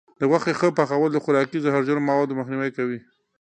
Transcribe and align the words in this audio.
د 0.19 0.21
غوښې 0.29 0.53
ښه 0.59 0.67
پخول 0.77 1.09
د 1.13 1.17
خوراکي 1.23 1.57
زهرجنو 1.65 2.07
موادو 2.09 2.37
مخنیوی 2.39 2.71
کوي. 2.77 2.99